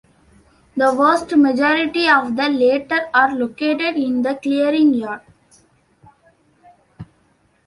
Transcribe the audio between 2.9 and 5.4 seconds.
are located in the Clearing Yard.